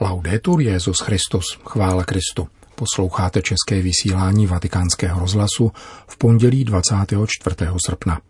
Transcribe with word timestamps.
Laudetur 0.00 0.60
Jezus 0.60 1.00
Christus, 1.00 1.44
chvála 1.64 2.04
Kristu. 2.04 2.48
Posloucháte 2.74 3.42
české 3.42 3.82
vysílání 3.82 4.46
Vatikánského 4.46 5.20
rozhlasu 5.20 5.72
v 6.08 6.18
pondělí 6.18 6.64
24. 6.64 7.56
srpna. 7.86 8.20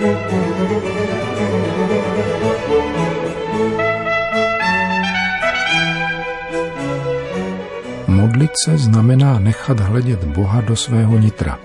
Modlit 0.00 0.39
se 8.64 8.78
znamená 8.78 9.38
nechat 9.38 9.80
hledět 9.80 10.24
Boha 10.24 10.60
do 10.60 10.76
svého 10.76 11.18
nitra, 11.18 11.58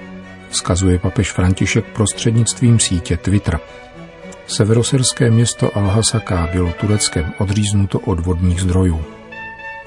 vzkazuje 0.49 0.99
papež 0.99 1.31
František 1.31 1.85
prostřednictvím 1.85 2.79
sítě 2.79 3.17
Twitter. 3.17 3.59
Severosyrské 4.47 5.31
město 5.31 5.67
Al-Hasaka 5.67 6.51
bylo 6.51 6.71
Tureckem 6.71 7.33
odříznuto 7.37 7.99
od 7.99 8.19
vodních 8.19 8.61
zdrojů. 8.61 9.03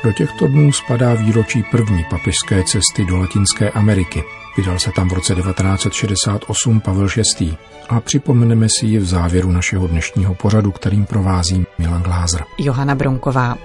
Do 0.05 0.13
těchto 0.13 0.47
dnů 0.47 0.73
spadá 0.73 1.15
výročí 1.15 1.65
první 1.71 2.05
papežské 2.11 2.65
cesty 2.65 3.05
do 3.09 3.17
Latinské 3.17 3.71
Ameriky. 3.71 4.25
Vydal 4.57 4.79
se 4.79 4.91
tam 4.97 5.09
v 5.09 5.13
roce 5.13 5.35
1968 5.35 6.81
Pavel 6.81 7.09
VI. 7.39 7.57
A 7.89 8.01
připomeneme 8.01 8.67
si 8.79 8.87
ji 8.87 8.99
v 8.99 9.05
závěru 9.05 9.51
našeho 9.51 9.87
dnešního 9.87 10.35
pořadu, 10.35 10.73
kterým 10.73 11.07
provází 11.07 11.67
Milan 11.79 12.03
Glázer. 12.03 12.45
Johana 12.59 12.95
Bronková. 12.95 13.59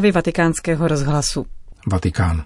Zprávy 0.00 0.12
vatikánského 0.12 0.88
rozhlasu. 0.88 1.46
Vatikán. 1.86 2.44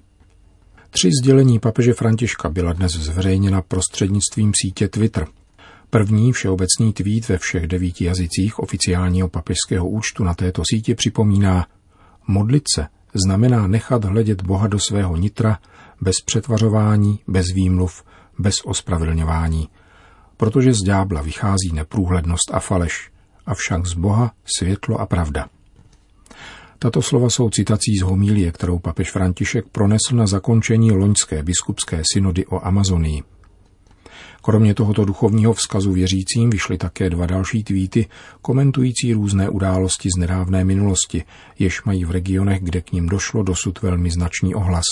Tři 0.90 1.10
sdělení 1.22 1.58
papeže 1.58 1.92
Františka 1.92 2.48
byla 2.48 2.72
dnes 2.72 2.92
zveřejněna 2.92 3.62
prostřednictvím 3.62 4.52
sítě 4.62 4.88
Twitter. 4.88 5.26
První 5.90 6.32
všeobecný 6.32 6.92
tweet 6.92 7.28
ve 7.28 7.38
všech 7.38 7.66
devíti 7.66 8.04
jazycích 8.04 8.58
oficiálního 8.58 9.28
papežského 9.28 9.88
účtu 9.88 10.24
na 10.24 10.34
této 10.34 10.62
síti 10.70 10.94
připomíná 10.94 11.66
Modlit 12.26 12.62
se 12.74 12.86
znamená 13.14 13.66
nechat 13.66 14.04
hledět 14.04 14.42
Boha 14.42 14.66
do 14.66 14.78
svého 14.78 15.16
nitra 15.16 15.58
bez 16.00 16.16
přetvařování, 16.24 17.18
bez 17.28 17.46
výmluv, 17.54 18.04
bez 18.38 18.54
ospravedlňování, 18.64 19.68
protože 20.36 20.72
z 20.72 20.82
ďábla 20.86 21.22
vychází 21.22 21.72
neprůhlednost 21.72 22.50
a 22.54 22.60
faleš, 22.60 23.10
avšak 23.46 23.86
z 23.86 23.94
Boha 23.94 24.32
světlo 24.58 25.00
a 25.00 25.06
pravda. 25.06 25.48
Tato 26.84 27.02
slova 27.02 27.30
jsou 27.30 27.50
citací 27.50 27.96
z 27.96 28.02
homílie, 28.02 28.52
kterou 28.52 28.78
papež 28.78 29.10
František 29.10 29.64
pronesl 29.72 30.12
na 30.12 30.26
zakončení 30.26 30.92
loňské 30.92 31.42
biskupské 31.42 32.02
synody 32.12 32.46
o 32.46 32.66
Amazonii. 32.66 33.22
Kromě 34.42 34.74
tohoto 34.74 35.04
duchovního 35.04 35.52
vzkazu 35.52 35.92
věřícím 35.92 36.50
vyšly 36.50 36.78
také 36.78 37.10
dva 37.10 37.26
další 37.26 37.64
tweety 37.64 38.06
komentující 38.42 39.12
různé 39.12 39.48
události 39.48 40.08
z 40.16 40.18
nedávné 40.18 40.64
minulosti, 40.64 41.24
jež 41.58 41.84
mají 41.84 42.04
v 42.04 42.10
regionech, 42.10 42.62
kde 42.62 42.80
k 42.80 42.92
ním 42.92 43.08
došlo 43.08 43.42
dosud 43.42 43.82
velmi 43.82 44.10
značný 44.10 44.54
ohlas. 44.54 44.84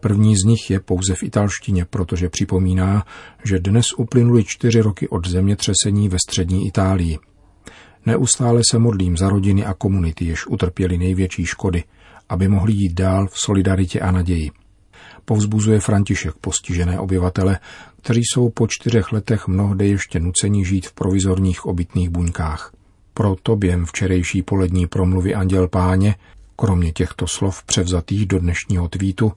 První 0.00 0.36
z 0.36 0.44
nich 0.44 0.70
je 0.70 0.80
pouze 0.80 1.14
v 1.14 1.22
italštině, 1.22 1.84
protože 1.84 2.28
připomíná, 2.28 3.04
že 3.44 3.58
dnes 3.58 3.86
uplynuly 3.96 4.44
čtyři 4.44 4.80
roky 4.80 5.08
od 5.08 5.28
zemětřesení 5.28 6.08
ve 6.08 6.18
střední 6.18 6.66
Itálii– 6.66 7.18
Neustále 8.06 8.60
se 8.70 8.78
modlím 8.78 9.16
za 9.16 9.28
rodiny 9.28 9.64
a 9.64 9.74
komunity, 9.74 10.24
jež 10.24 10.46
utrpěli 10.46 10.98
největší 10.98 11.46
škody, 11.46 11.84
aby 12.28 12.48
mohli 12.48 12.72
jít 12.72 12.92
dál 12.92 13.26
v 13.26 13.38
solidaritě 13.38 14.00
a 14.00 14.10
naději. 14.10 14.50
Povzbuzuje 15.24 15.80
František 15.80 16.34
postižené 16.40 16.98
obyvatele, 16.98 17.58
kteří 18.02 18.20
jsou 18.24 18.50
po 18.50 18.66
čtyřech 18.66 19.12
letech 19.12 19.48
mnohdy 19.48 19.88
ještě 19.88 20.20
nuceni 20.20 20.64
žít 20.64 20.86
v 20.86 20.92
provizorních 20.92 21.66
obytných 21.66 22.10
buňkách. 22.10 22.72
Proto 23.14 23.56
během 23.56 23.86
včerejší 23.86 24.42
polední 24.42 24.86
promluvy 24.86 25.34
Anděl 25.34 25.68
Páně, 25.68 26.14
kromě 26.56 26.92
těchto 26.92 27.26
slov 27.26 27.62
převzatých 27.62 28.26
do 28.26 28.38
dnešního 28.38 28.88
tweetu, 28.88 29.32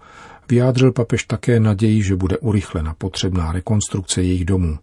vyjádřil 0.50 0.92
papež 0.92 1.24
také 1.24 1.60
naději, 1.60 2.04
že 2.04 2.16
bude 2.16 2.38
urychlena 2.38 2.94
potřebná 2.94 3.52
rekonstrukce 3.52 4.22
jejich 4.24 4.46
domů. 4.46 4.78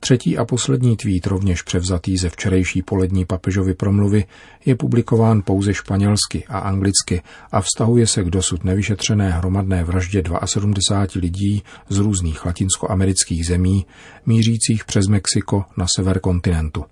Třetí 0.00 0.38
a 0.38 0.44
poslední 0.44 0.96
tweet, 0.96 1.26
rovněž 1.26 1.62
převzatý 1.62 2.16
ze 2.16 2.28
včerejší 2.28 2.82
polední 2.82 3.24
papežovy 3.24 3.74
promluvy, 3.74 4.24
je 4.64 4.74
publikován 4.74 5.42
pouze 5.42 5.74
španělsky 5.74 6.44
a 6.48 6.58
anglicky 6.58 7.22
a 7.52 7.60
vztahuje 7.60 8.06
se 8.06 8.24
k 8.24 8.30
dosud 8.30 8.64
nevyšetřené 8.64 9.30
hromadné 9.30 9.84
vraždě 9.84 10.22
72 10.44 11.20
lidí 11.22 11.62
z 11.88 11.98
různých 11.98 12.46
latinskoamerických 12.46 13.46
zemí, 13.46 13.86
mířících 14.26 14.84
přes 14.84 15.06
Mexiko 15.06 15.64
na 15.76 15.86
sever 15.96 16.20
kontinentu. 16.20 16.84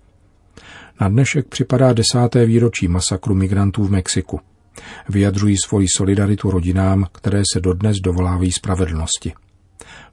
Na 1.01 1.09
dnešek 1.09 1.47
připadá 1.47 1.93
desáté 1.93 2.45
výročí 2.45 2.87
masakru 2.87 3.35
migrantů 3.35 3.83
v 3.83 3.91
Mexiku. 3.91 4.39
Vyjadřují 5.09 5.55
svoji 5.65 5.87
solidaritu 5.97 6.51
rodinám, 6.51 7.05
které 7.11 7.41
se 7.53 7.59
dodnes 7.59 7.97
dovolávají 7.97 8.51
spravedlnosti. 8.51 9.33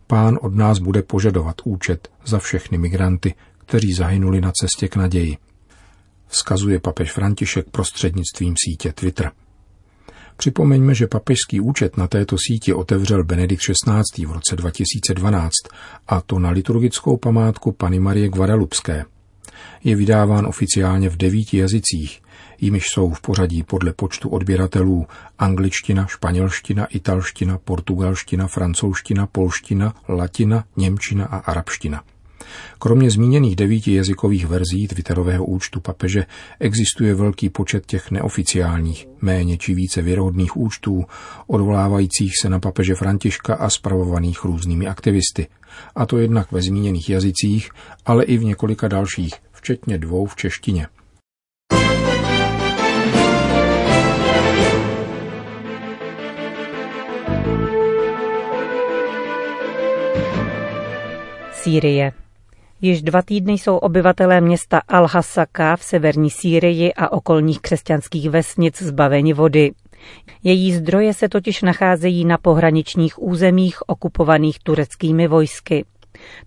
Pán 0.07 0.39
od 0.41 0.55
nás 0.55 0.79
bude 0.79 1.03
požadovat 1.03 1.57
účet 1.65 2.09
za 2.25 2.39
všechny 2.39 2.79
migranty, 2.79 3.35
kteří 3.59 3.93
zahynuli 3.93 4.41
na 4.41 4.53
cestě 4.61 4.89
k 4.89 4.97
naději. 4.97 5.37
Vzkazuje 6.27 6.81
papež 6.81 7.13
František 7.13 7.71
prostřednictvím 7.71 8.55
sítě 8.59 8.93
Twitter. 8.93 9.31
Připomeňme, 10.37 10.95
že 10.95 11.07
papežský 11.07 11.61
účet 11.61 11.97
na 11.97 12.07
této 12.07 12.37
síti 12.49 12.75
otevřel 12.75 13.25
Benedikt 13.25 13.63
XVI. 13.63 14.27
v 14.27 14.33
roce 14.33 14.57
2012, 14.57 15.53
a 16.09 16.21
to 16.21 16.39
na 16.39 16.51
liturgickou 16.51 17.17
památku 17.17 17.73
Pany 17.73 18.01
Marie 18.01 18.29
Guadalupské. 18.29 19.05
Je 19.85 19.97
vydáván 19.97 20.47
oficiálně 20.47 21.11
v 21.11 21.17
devíti 21.17 21.57
jazycích, 21.57 22.23
jimiž 22.65 22.85
jsou 22.87 23.11
v 23.11 23.21
pořadí 23.21 23.63
podle 23.63 23.93
počtu 23.93 24.29
odběratelů 24.29 25.07
angličtina, 25.39 26.07
španělština, 26.07 26.85
italština, 26.87 27.59
portugalština, 27.59 28.47
francouzština, 28.47 29.27
polština, 29.27 29.95
latina, 30.09 30.65
němčina 30.77 31.27
a 31.27 31.37
arabština. 31.37 32.03
Kromě 32.79 33.11
zmíněných 33.11 33.57
devíti 33.57 33.95
jazykových 33.95 34.47
verzí 34.47 34.89
Twitterového 34.89 35.45
účtu 35.45 35.81
papeže 35.81 36.27
existuje 36.61 37.15
velký 37.15 37.51
počet 37.51 37.87
těch 37.87 38.11
neoficiálních, 38.11 39.09
méně 39.21 39.59
či 39.59 39.75
více 39.75 40.03
věrohodných 40.03 40.57
účtů, 40.57 41.05
odvolávajících 41.47 42.33
se 42.43 42.49
na 42.49 42.61
papeže 42.61 42.95
Františka 42.95 43.55
a 43.55 43.71
spravovaných 43.71 44.45
různými 44.45 44.87
aktivisty. 44.87 45.47
A 45.95 46.07
to 46.07 46.19
jednak 46.19 46.53
ve 46.53 46.63
zmíněných 46.63 47.11
jazycích, 47.11 47.71
ale 48.07 48.25
i 48.25 48.37
v 48.39 48.45
několika 48.45 48.89
dalších, 48.89 49.35
včetně 49.53 49.99
dvou 49.99 50.27
v 50.27 50.37
češtině. 50.37 50.87
Sýrie. 61.65 62.13
Již 62.81 63.03
dva 63.03 63.23
týdny 63.23 63.53
jsou 63.53 63.77
obyvatelé 63.77 64.41
města 64.41 64.81
Al-Hasaka 64.89 65.77
v 65.77 65.83
severní 65.83 66.31
Sýrii 66.31 66.95
a 66.95 67.13
okolních 67.13 67.61
křesťanských 67.61 68.31
vesnic 68.31 68.83
zbaveni 68.83 69.33
vody. 69.33 69.73
Její 70.43 70.73
zdroje 70.73 71.15
se 71.15 71.29
totiž 71.29 71.63
nacházejí 71.63 72.25
na 72.25 72.39
pohraničních 72.39 73.23
územích 73.23 73.79
okupovaných 73.87 74.59
tureckými 74.59 75.29
vojsky. 75.29 75.85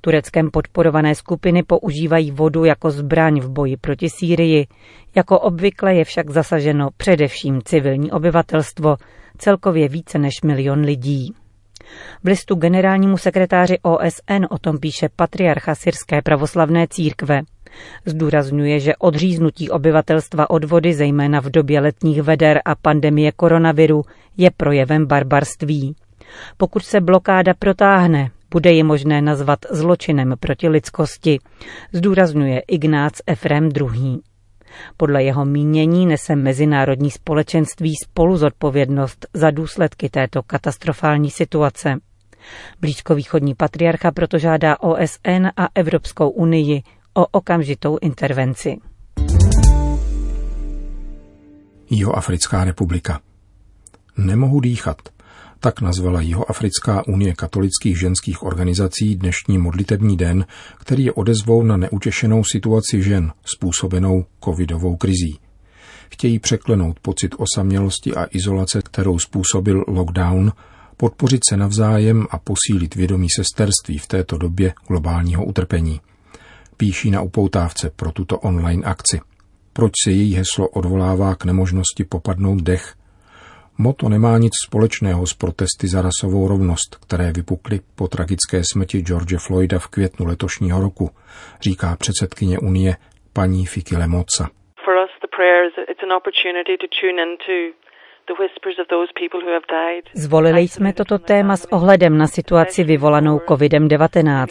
Tureckem 0.02 0.52
podporované 0.52 1.16
skupiny 1.16 1.64
používají 1.64 2.32
vodu 2.32 2.66
jako 2.66 2.92
zbraň 2.92 3.40
v 3.40 3.50
boji 3.50 3.78
proti 3.78 4.10
Sýrii. 4.10 4.68
Jako 5.16 5.40
obvykle 5.40 5.96
je 5.96 6.04
však 6.04 6.30
zasaženo 6.30 6.90
především 6.98 7.62
civilní 7.66 8.12
obyvatelstvo, 8.12 8.96
celkově 9.38 9.88
více 9.88 10.20
než 10.20 10.34
milion 10.44 10.80
lidí. 10.80 11.34
V 12.24 12.28
listu 12.28 12.56
generálnímu 12.56 13.18
sekretáři 13.18 13.78
OSN 13.82 14.46
o 14.50 14.58
tom 14.58 14.78
píše 14.78 15.10
patriarcha 15.16 15.76
syrské 15.76 16.22
pravoslavné 16.22 16.88
církve. 16.90 17.42
Zdůrazňuje, 18.06 18.80
že 18.80 18.96
odříznutí 18.96 19.70
obyvatelstva 19.70 20.50
od 20.50 20.64
vody, 20.64 20.94
zejména 20.94 21.42
v 21.42 21.50
době 21.50 21.80
letních 21.80 22.22
veder 22.22 22.62
a 22.66 22.76
pandemie 22.76 23.32
koronaviru, 23.32 24.02
je 24.38 24.52
projevem 24.58 25.06
barbarství. 25.06 25.96
Pokud 26.58 26.84
se 26.84 27.02
blokáda 27.02 27.54
protáhne, 27.60 28.32
bude 28.52 28.72
ji 28.72 28.84
možné 28.84 29.22
nazvat 29.22 29.60
zločinem 29.72 30.36
proti 30.40 30.70
lidskosti, 30.70 31.40
zdůrazňuje 31.94 32.60
Ignác 32.60 33.14
Efrem 33.28 33.70
II. 33.76 34.20
Podle 34.98 35.24
jeho 35.24 35.46
mínění 35.46 36.06
nese 36.06 36.36
mezinárodní 36.36 37.12
společenství 37.12 37.96
spolu 38.04 38.38
zodpovědnost 38.38 39.26
za 39.34 39.52
důsledky 39.52 40.10
této 40.10 40.44
katastrofální 40.44 41.32
situace. 41.32 42.00
Blízkovýchodní 42.82 43.56
patriarcha 43.56 44.12
proto 44.12 44.38
žádá 44.38 44.80
OSN 44.80 45.48
a 45.58 45.68
Evropskou 45.76 46.30
unii 46.30 46.82
o 47.14 47.26
okamžitou 47.28 47.98
intervenci. 48.02 48.78
Jihoafrická 51.90 52.64
republika. 52.64 53.20
Nemohu 54.18 54.60
dýchat. 54.60 55.17
Tak 55.60 55.82
nazvala 55.82 56.22
Jihoafrická 56.22 57.08
unie 57.08 57.34
katolických 57.34 58.00
ženských 58.00 58.44
organizací 58.44 59.16
dnešní 59.16 59.58
modlitební 59.58 60.18
den, 60.18 60.46
který 60.78 61.06
je 61.06 61.12
odezvou 61.12 61.64
na 61.64 61.78
neutěšenou 61.78 62.44
situaci 62.44 63.04
žen 63.04 63.32
způsobenou 63.46 64.26
covidovou 64.44 64.96
krizí. 64.96 65.40
Chtějí 66.10 66.40
překlenout 66.40 67.00
pocit 67.00 67.36
osamělosti 67.38 68.16
a 68.16 68.28
izolace, 68.32 68.82
kterou 68.82 69.20
způsobil 69.20 69.84
lockdown, 69.88 70.52
podpořit 70.98 71.42
se 71.50 71.58
navzájem 71.58 72.28
a 72.32 72.38
posílit 72.38 72.96
vědomí 72.96 73.28
sesterství 73.30 73.98
v 73.98 74.08
této 74.08 74.38
době 74.38 74.74
globálního 74.88 75.46
utrpení. 75.46 76.02
Píší 76.78 77.12
na 77.12 77.22
upoutávce 77.22 77.92
pro 77.96 78.12
tuto 78.12 78.40
online 78.40 78.84
akci. 78.84 79.22
Proč 79.74 79.92
se 80.04 80.12
její 80.12 80.36
heslo 80.36 80.68
odvolává 80.68 81.36
k 81.36 81.46
nemožnosti 81.46 82.04
popadnout 82.04 82.62
dech 82.62 82.97
Moto 83.80 84.10
nemá 84.10 84.38
nic 84.38 84.52
společného 84.66 85.28
s 85.28 85.34
protesty 85.34 85.88
za 85.88 86.02
rasovou 86.02 86.48
rovnost, 86.48 86.96
které 87.08 87.32
vypukly 87.32 87.80
po 87.96 88.08
tragické 88.08 88.62
smrti 88.74 89.02
George 89.02 89.38
Floyda 89.48 89.80
v 89.80 89.88
květnu 89.88 90.26
letošního 90.26 90.82
roku, 90.82 91.10
říká 91.62 91.96
předsedkyně 92.00 92.60
Unie 92.60 92.96
paní 93.34 93.66
Fiki 93.66 93.98
Lemoca. 93.98 94.50
Zvolili 100.14 100.62
jsme 100.62 100.94
toto 100.94 101.20
téma 101.20 101.58
s 101.58 101.72
ohledem 101.72 102.18
na 102.18 102.28
situaci 102.28 102.84
vyvolanou 102.84 103.38
COVID-19. 103.38 104.48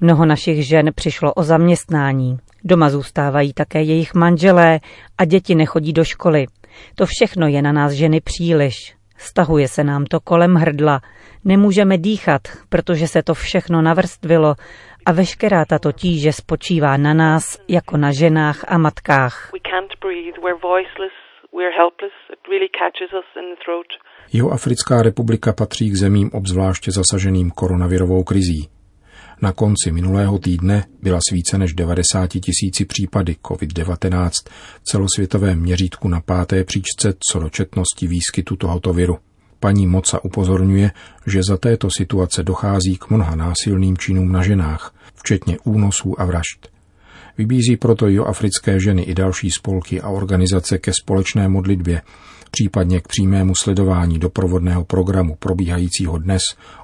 Mnoho 0.00 0.26
našich 0.26 0.66
žen 0.68 0.90
přišlo 0.94 1.34
o 1.34 1.42
zaměstnání. 1.42 2.36
Doma 2.64 2.90
zůstávají 2.90 3.52
také 3.52 3.82
jejich 3.82 4.14
manželé 4.14 4.80
a 5.18 5.24
děti 5.24 5.54
nechodí 5.54 5.92
do 5.92 6.04
školy. 6.04 6.46
To 6.94 7.06
všechno 7.06 7.46
je 7.46 7.62
na 7.62 7.72
nás 7.72 7.92
ženy 7.92 8.20
příliš. 8.20 8.94
Stahuje 9.16 9.68
se 9.68 9.84
nám 9.84 10.04
to 10.04 10.20
kolem 10.20 10.54
hrdla. 10.54 11.00
Nemůžeme 11.44 11.98
dýchat, 11.98 12.42
protože 12.68 13.08
se 13.08 13.22
to 13.22 13.34
všechno 13.34 13.82
navrstvilo 13.82 14.54
a 15.06 15.12
veškerá 15.12 15.64
tato 15.64 15.92
tíže 15.92 16.32
spočívá 16.32 16.96
na 16.96 17.14
nás, 17.14 17.58
jako 17.68 17.96
na 17.96 18.12
ženách 18.12 18.64
a 18.68 18.78
matkách. 18.78 19.50
Jeho 24.32 24.50
Africká 24.50 25.02
republika 25.02 25.52
patří 25.52 25.90
k 25.90 25.94
zemím 25.94 26.30
obzvláště 26.32 26.90
zasaženým 26.90 27.50
koronavirovou 27.50 28.24
krizí. 28.24 28.81
Na 29.42 29.52
konci 29.52 29.92
minulého 29.92 30.38
týdne 30.38 30.86
byla 31.02 31.18
s 31.28 31.32
více 31.32 31.58
než 31.58 31.74
90 31.74 32.26
tisíci 32.26 32.84
případy 32.84 33.36
COVID-19 33.42 34.30
v 34.82 34.84
celosvětovém 34.84 35.60
měřítku 35.60 36.08
na 36.08 36.20
páté 36.20 36.64
příčce 36.64 37.14
co 37.32 37.38
do 37.38 37.50
četnosti 37.50 38.06
výskytu 38.06 38.56
tohoto 38.56 38.92
viru. 38.92 39.18
Paní 39.60 39.86
Moca 39.86 40.24
upozorňuje, 40.24 40.90
že 41.26 41.40
za 41.48 41.56
této 41.56 41.88
situace 41.96 42.42
dochází 42.42 42.96
k 42.96 43.10
mnoha 43.10 43.34
násilným 43.34 43.98
činům 43.98 44.32
na 44.32 44.42
ženách, 44.42 44.94
včetně 45.14 45.58
únosů 45.64 46.20
a 46.20 46.24
vražd. 46.24 46.71
Vybízí 47.38 47.76
proto 47.76 48.08
i 48.08 48.18
africké 48.18 48.80
ženy 48.80 49.02
i 49.02 49.14
další 49.14 49.50
spolky 49.50 50.00
a 50.00 50.08
organizace 50.08 50.78
ke 50.78 50.92
společné 51.02 51.48
modlitbě, 51.48 52.00
případně 52.50 53.00
k 53.00 53.08
přímému 53.08 53.52
sledování 53.62 54.18
doprovodného 54.18 54.84
programu 54.84 55.36
probíhajícího 55.36 56.18
dnes 56.18 56.42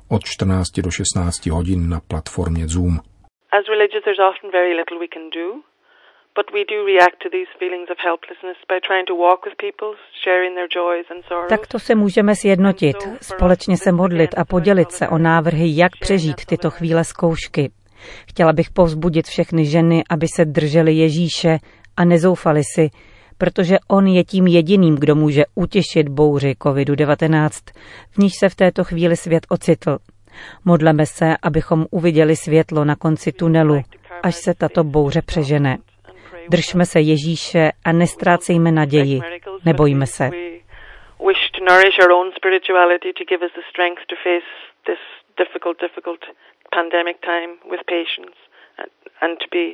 od 0.09 0.23
14 0.25 0.81
do 0.81 0.91
16 0.91 1.47
hodin 1.47 1.89
na 1.89 2.01
platformě 2.09 2.69
Zoom. 2.69 2.95
As 3.59 3.65
religious, 3.75 4.05
there's 4.05 4.25
often 4.31 4.51
very 4.51 4.73
little 4.81 4.99
we 5.05 5.09
can 5.15 5.25
do, 5.41 5.47
but 6.39 6.47
we 6.57 6.63
do 6.75 6.79
react 6.93 7.19
to 7.25 7.29
these 7.37 7.51
feelings 7.61 7.89
of 7.95 7.99
helplessness 8.09 8.59
by 8.73 8.79
trying 8.89 9.07
to 9.11 9.15
walk 9.27 9.41
with 9.47 9.57
people, 9.67 9.91
sharing 10.25 10.53
their 10.59 10.71
joys 10.79 11.07
and 11.13 11.21
sorrows. 11.29 11.49
Tak 11.55 11.67
to 11.67 11.79
se 11.79 11.95
můžeme 11.95 12.33
sjednotit, 12.43 12.97
společně 13.31 13.77
se 13.77 13.93
modlit 13.93 14.31
a 14.39 14.45
podělit 14.45 14.91
se 14.91 15.09
o 15.09 15.19
návrhy, 15.19 15.67
jak 15.83 15.93
přežít 16.01 16.47
tyto 16.47 16.71
chvíle 16.71 17.05
zkoušky. 17.05 17.71
Chtěla 18.29 18.53
bych 18.53 18.71
povzbudit 18.71 19.27
všechny 19.27 19.67
ženy, 19.67 20.03
aby 20.11 20.27
se 20.37 20.45
držely 20.45 20.93
Ježíše 20.93 21.59
a 21.97 22.05
nezoufali 22.05 22.63
si, 22.75 22.91
protože 23.39 23.77
on 23.89 24.07
je 24.07 24.25
tím 24.25 24.47
jediným, 24.47 24.97
kdo 24.97 25.15
může 25.15 25.43
utěšit 25.55 26.09
bouři 26.09 26.55
COVID-19, 26.61 27.73
v 28.11 28.19
níž 28.19 28.33
se 28.39 28.49
v 28.49 28.55
této 28.55 28.85
chvíli 28.85 29.17
svět 29.17 29.47
ocitl. 29.49 29.99
Modleme 30.65 31.07
se, 31.07 31.37
abychom 31.43 31.87
uviděli 31.91 32.37
světlo 32.37 32.85
na 32.85 32.97
konci 32.97 33.33
tunelu, 33.33 33.83
až 34.23 34.35
se 34.35 34.55
tato 34.55 34.85
bouře 34.85 35.23
přežene. 35.23 35.79
Držme 36.51 36.87
se 36.87 37.01
Ježíše 37.01 37.71
a 37.85 37.93
nestrácejme 37.93 38.73
naději. 38.73 39.21
Nebojíme 39.65 40.07
se. 40.07 40.31
Pandemic 46.77 47.17
time 47.21 47.51
with 47.71 47.83
patients 47.97 48.39
and 49.23 49.33
to 49.43 49.47
be 49.59 49.67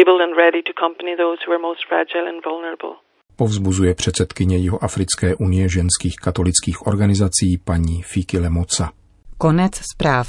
able 0.00 0.18
and 0.24 0.32
ready 0.36 0.60
to 0.62 0.70
accompany 0.76 1.12
those 1.16 1.38
who 1.42 1.52
are 1.52 1.62
most 1.70 1.82
fragile 1.88 2.26
and 2.28 2.42
vulnerable. 2.44 2.94
Povzbuzuje 3.36 3.94
předsedkyně 3.94 4.56
Jihoafrické 4.56 5.34
unie 5.34 5.68
ženských 5.68 6.16
katolických 6.16 6.86
organizací 6.86 7.58
paní 7.64 8.02
Fiki 8.02 8.38
Lemoca. 8.38 8.92
Konec 9.38 9.72
zpráv. 9.92 10.28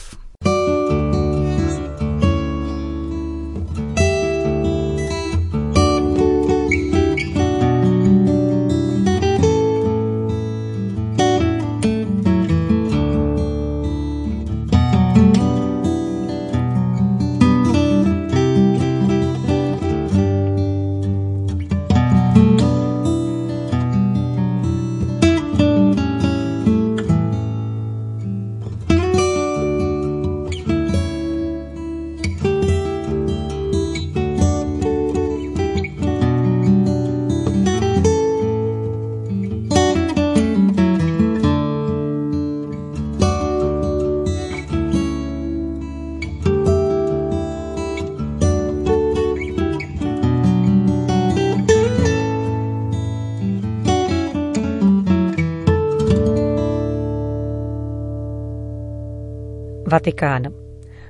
Vatikán. 59.88 60.44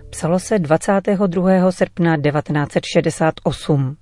Psalo 0.09 0.39
se 0.39 0.59
22. 0.59 1.71
srpna 1.71 2.17
1968. 2.17 3.97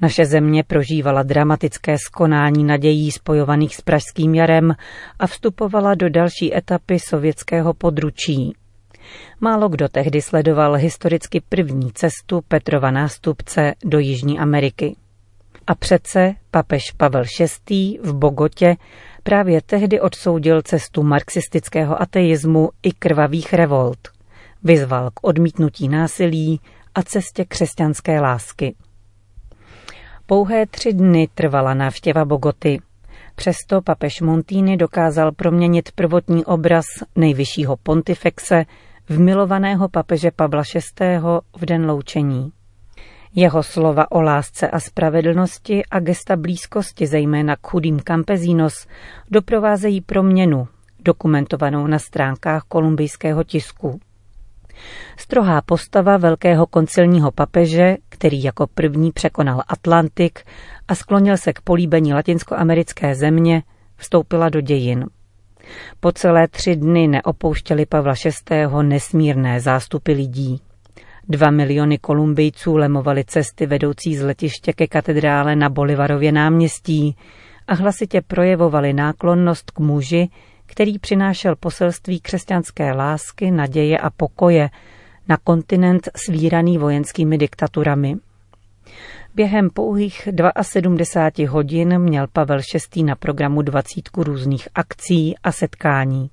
Naše 0.00 0.24
země 0.24 0.64
prožívala 0.64 1.22
dramatické 1.22 1.96
skonání 1.98 2.64
nadějí 2.64 3.10
spojovaných 3.10 3.76
s 3.76 3.80
Pražským 3.80 4.34
jarem 4.34 4.74
a 5.18 5.26
vstupovala 5.26 5.94
do 5.94 6.10
další 6.10 6.56
etapy 6.56 6.98
sovětského 6.98 7.74
područí. 7.74 8.54
Málo 9.40 9.68
kdo 9.68 9.88
tehdy 9.88 10.22
sledoval 10.22 10.74
historicky 10.74 11.42
první 11.48 11.92
cestu 11.92 12.40
Petrova 12.48 12.90
nástupce 12.90 13.74
do 13.84 13.98
Jižní 13.98 14.38
Ameriky. 14.38 14.96
A 15.66 15.74
přece 15.74 16.34
papež 16.50 16.82
Pavel 16.96 17.24
VI. 17.70 17.98
v 18.02 18.14
Bogotě 18.14 18.76
právě 19.22 19.62
tehdy 19.62 20.00
odsoudil 20.00 20.62
cestu 20.62 21.02
marxistického 21.02 22.02
ateismu 22.02 22.70
i 22.82 22.92
krvavých 22.92 23.52
revolt– 23.52 23.98
Vyzval 24.64 25.10
k 25.10 25.20
odmítnutí 25.22 25.88
násilí 25.88 26.60
a 26.94 27.02
cestě 27.02 27.44
křesťanské 27.44 28.20
lásky. 28.20 28.74
Pouhé 30.26 30.66
tři 30.66 30.92
dny 30.92 31.28
trvala 31.34 31.74
návštěva 31.74 32.24
Bogoty. 32.24 32.80
Přesto 33.34 33.82
papež 33.82 34.20
Montini 34.20 34.76
dokázal 34.76 35.32
proměnit 35.32 35.92
prvotní 35.92 36.44
obraz 36.44 36.84
nejvyššího 37.16 37.76
pontifexe 37.76 38.64
v 39.08 39.18
milovaného 39.18 39.88
papeže 39.88 40.30
Pavla 40.36 40.62
VI. 40.74 41.18
v 41.56 41.66
den 41.66 41.90
loučení. 41.90 42.52
Jeho 43.34 43.62
slova 43.62 44.10
o 44.10 44.20
lásce 44.20 44.70
a 44.70 44.80
spravedlnosti 44.80 45.82
a 45.90 46.00
gesta 46.00 46.36
blízkosti, 46.36 47.06
zejména 47.06 47.56
k 47.56 47.66
chudým 47.66 48.00
campesinos, 48.00 48.86
doprovázejí 49.30 50.00
proměnu, 50.00 50.68
dokumentovanou 50.98 51.86
na 51.86 51.98
stránkách 51.98 52.62
kolumbijského 52.62 53.44
tisku. 53.44 54.00
Strohá 55.16 55.62
postava 55.62 56.16
velkého 56.16 56.66
koncilního 56.66 57.30
papeže, 57.30 57.96
který 58.08 58.42
jako 58.42 58.66
první 58.66 59.12
překonal 59.12 59.62
Atlantik 59.68 60.40
a 60.88 60.94
sklonil 60.94 61.36
se 61.36 61.52
k 61.52 61.60
políbení 61.60 62.14
latinskoamerické 62.14 63.14
země, 63.14 63.62
vstoupila 63.96 64.48
do 64.48 64.60
dějin. 64.60 65.06
Po 66.00 66.12
celé 66.12 66.48
tři 66.48 66.76
dny 66.76 67.08
neopouštěli 67.08 67.86
Pavla 67.86 68.14
VI. 68.50 68.66
nesmírné 68.82 69.60
zástupy 69.60 70.12
lidí. 70.12 70.60
Dva 71.28 71.50
miliony 71.50 71.98
Kolumbijců 71.98 72.76
lemovali 72.76 73.24
cesty 73.24 73.66
vedoucí 73.66 74.16
z 74.16 74.22
letiště 74.22 74.72
ke 74.72 74.86
katedrále 74.86 75.56
na 75.56 75.68
Bolivarově 75.68 76.32
náměstí 76.32 77.16
a 77.66 77.74
hlasitě 77.74 78.20
projevovali 78.26 78.92
náklonnost 78.92 79.70
k 79.70 79.78
muži, 79.78 80.28
který 80.70 80.98
přinášel 80.98 81.56
poselství 81.56 82.20
křesťanské 82.20 82.92
lásky, 82.92 83.50
naděje 83.50 83.98
a 83.98 84.10
pokoje 84.10 84.70
na 85.28 85.36
kontinent 85.36 86.08
svíraný 86.16 86.78
vojenskými 86.78 87.38
diktaturami. 87.38 88.16
Během 89.34 89.70
pouhých 89.70 90.28
72 90.62 91.50
hodin 91.50 91.98
měl 91.98 92.26
Pavel 92.32 92.60
VI. 92.94 93.02
na 93.02 93.16
programu 93.16 93.62
dvacítku 93.62 94.22
různých 94.24 94.68
akcí 94.74 95.34
a 95.42 95.52
setkání. 95.52 96.30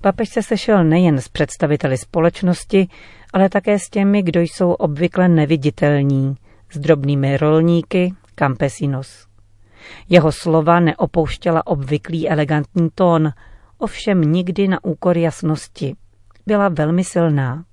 Papež 0.00 0.28
se 0.28 0.42
sešel 0.42 0.84
nejen 0.84 1.20
s 1.20 1.28
představiteli 1.28 1.98
společnosti, 1.98 2.88
ale 3.32 3.48
také 3.48 3.78
s 3.78 3.90
těmi, 3.90 4.22
kdo 4.22 4.40
jsou 4.40 4.72
obvykle 4.72 5.28
neviditelní, 5.28 6.34
s 6.72 6.78
drobnými 6.78 7.36
rolníky, 7.36 8.14
campesinos. 8.34 9.31
Jeho 10.08 10.32
slova 10.32 10.80
neopouštěla 10.80 11.66
obvyklý 11.66 12.28
elegantní 12.28 12.90
tón, 12.94 13.32
ovšem 13.78 14.20
nikdy 14.20 14.68
na 14.68 14.84
úkor 14.84 15.18
jasnosti. 15.18 15.96
Byla 16.46 16.68
velmi 16.68 17.04
silná. 17.04 17.64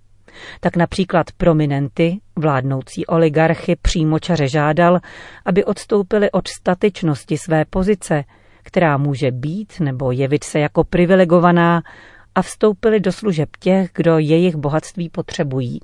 Tak 0.60 0.75
například 0.75 1.32
prominenty, 1.38 2.20
vládnoucí 2.36 3.06
oligarchy 3.06 3.75
přímočaře 3.75 4.48
žádal, 4.48 5.00
aby 5.46 5.66
odstoupili 5.66 6.32
od 6.32 6.48
statečnosti 6.48 7.38
své 7.38 7.66
pozice, 7.66 8.24
která 8.63 8.98
může 8.98 9.32
být 9.32 9.74
nebo 9.80 10.12
jevit 10.12 10.44
se 10.44 10.60
jako 10.60 10.84
privilegovaná, 10.84 11.82
a 12.36 12.42
vstoupili 12.42 13.00
do 13.00 13.12
služeb 13.12 13.50
těch, 13.60 13.89
kdo 13.94 14.18
jejich 14.18 14.56
bohatství 14.56 15.10
potřebují. 15.10 15.80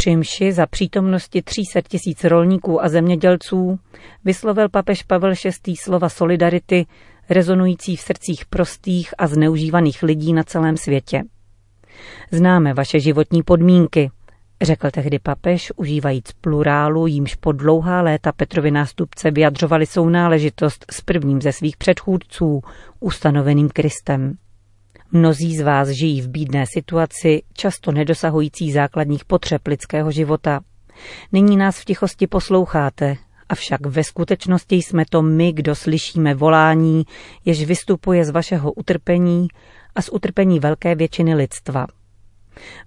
Při 0.00 0.16
mši 0.16 0.52
za 0.52 0.66
přítomnosti 0.66 1.42
300 1.42 1.80
tisíc 1.88 2.24
rolníků 2.24 2.84
a 2.84 2.88
zemědělců 2.88 3.78
vyslovil 4.24 4.68
papež 4.68 5.02
Pavel 5.02 5.32
VI. 5.66 5.74
slova 5.76 6.08
solidarity, 6.08 6.86
rezonující 7.30 7.96
v 7.96 8.00
srdcích 8.00 8.46
prostých 8.46 9.14
a 9.18 9.26
zneužívaných 9.26 10.02
lidí 10.02 10.32
na 10.32 10.42
celém 10.42 10.76
světě. 10.76 11.22
Známe 12.30 12.74
vaše 12.74 13.00
životní 13.00 13.42
podmínky, 13.42 14.10
řekl 14.62 14.90
tehdy 14.90 15.18
papež, 15.18 15.72
užívajíc 15.76 16.32
plurálu, 16.40 17.06
jímž 17.06 17.34
po 17.34 17.52
dlouhá 17.52 18.02
léta 18.02 18.32
Petrovi 18.32 18.70
nástupce 18.70 19.30
vyjadřovali 19.30 19.86
sounáležitost 19.86 20.84
s 20.90 21.00
prvním 21.00 21.40
ze 21.40 21.52
svých 21.52 21.76
předchůdců, 21.76 22.60
ustanoveným 23.00 23.68
Kristem. 23.68 24.36
Mnozí 25.12 25.56
z 25.56 25.60
vás 25.60 25.88
žijí 25.88 26.20
v 26.20 26.28
bídné 26.28 26.64
situaci, 26.74 27.42
často 27.52 27.92
nedosahující 27.92 28.72
základních 28.72 29.24
potřeb 29.24 29.66
lidského 29.66 30.10
života. 30.10 30.60
Nyní 31.32 31.56
nás 31.56 31.80
v 31.80 31.84
tichosti 31.84 32.26
posloucháte, 32.26 33.16
avšak 33.48 33.86
ve 33.86 34.04
skutečnosti 34.04 34.76
jsme 34.76 35.04
to 35.10 35.22
my, 35.22 35.52
kdo 35.52 35.74
slyšíme 35.74 36.34
volání, 36.34 37.04
jež 37.44 37.64
vystupuje 37.64 38.24
z 38.24 38.30
vašeho 38.30 38.72
utrpení 38.72 39.48
a 39.94 40.02
z 40.02 40.08
utrpení 40.12 40.60
velké 40.60 40.94
většiny 40.94 41.34
lidstva. 41.34 41.86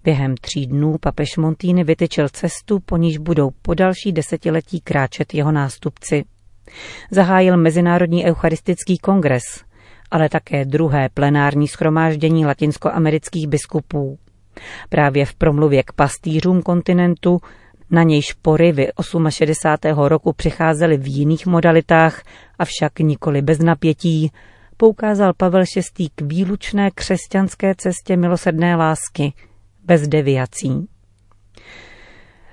Během 0.03 0.37
tří 0.37 0.67
dnů 0.67 0.97
papež 1.01 1.37
Montýny 1.37 1.83
vytyčil 1.83 2.29
cestu, 2.29 2.79
po 2.79 2.97
níž 2.97 3.17
budou 3.17 3.49
po 3.61 3.73
další 3.73 4.11
desetiletí 4.11 4.81
kráčet 4.81 5.33
jeho 5.33 5.51
nástupci. 5.51 6.23
Zahájil 7.11 7.57
Mezinárodní 7.57 8.25
eucharistický 8.25 8.97
kongres– 8.97 9.43
ale 10.13 10.29
také 10.29 10.65
druhé 10.65 11.09
plenární 11.13 11.67
schromáždění 11.67 12.45
latinskoamerických 12.45 13.47
biskupů. 13.47 14.17
Právě 14.89 15.25
v 15.25 15.33
promluvě 15.33 15.83
k 15.83 15.93
pastýřům 15.93 16.61
kontinentu, 16.61 17.39
na 17.91 18.03
nějž 18.03 18.33
porivy 18.33 18.87
68. 19.29 19.99
roku 20.03 20.33
přicházely 20.33 20.97
v 20.97 21.07
jiných 21.07 21.45
modalitách, 21.45 22.23
avšak 22.59 22.99
nikoli 22.99 23.41
bez 23.41 23.59
napětí, 23.59 24.31
poukázal 24.77 25.33
Pavel 25.37 25.63
VI. 25.99 26.09
k 26.15 26.21
výlučné 26.21 26.91
křesťanské 26.91 27.75
cestě 27.77 28.17
milosrdné 28.17 28.75
lásky, 28.75 29.33
bez 29.85 30.07
deviací. 30.07 30.87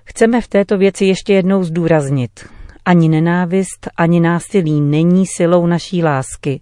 Chceme 0.04 0.40
v 0.40 0.48
této 0.48 0.78
věci 0.78 1.04
ještě 1.04 1.32
jednou 1.34 1.62
zdůraznit. 1.64 2.48
Ani 2.84 3.08
nenávist, 3.08 3.88
ani 3.96 4.20
násilí 4.20 4.80
není 4.80 5.26
silou 5.26 5.66
naší 5.66 6.02
lásky. 6.02 6.60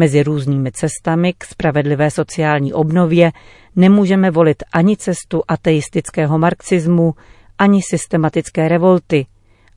Mezi 0.00 0.22
různými 0.22 0.72
cestami 0.72 1.32
k 1.38 1.44
spravedlivé 1.44 2.10
sociální 2.10 2.72
obnově 2.72 3.32
nemůžeme 3.76 4.30
volit 4.30 4.62
ani 4.72 4.96
cestu 4.96 5.42
ateistického 5.48 6.38
marxismu, 6.38 7.14
ani 7.58 7.80
systematické 7.90 8.68
revolty, 8.68 9.26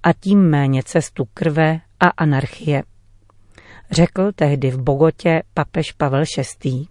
a 0.03 0.13
tím 0.13 0.49
méně 0.49 0.83
cestu 0.83 1.23
krve 1.33 1.79
a 1.99 2.07
anarchie. 2.07 2.83
Řekl 3.91 4.31
tehdy 4.35 4.71
v 4.71 4.81
Bogotě 4.81 5.43
papež 5.53 5.91
Pavel 5.91 6.23
VI. 6.63 6.90